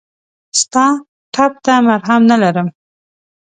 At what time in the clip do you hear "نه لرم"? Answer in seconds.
2.31-2.67